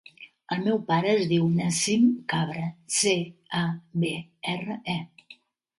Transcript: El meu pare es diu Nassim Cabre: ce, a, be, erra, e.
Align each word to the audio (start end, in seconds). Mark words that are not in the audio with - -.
El 0.53 0.63
meu 0.67 0.79
pare 0.87 1.11
es 1.17 1.27
diu 1.33 1.45
Nassim 1.59 2.07
Cabre: 2.33 2.65
ce, 2.97 3.15
a, 3.65 3.65
be, 4.05 4.15
erra, 4.57 4.81
e. 4.99 5.03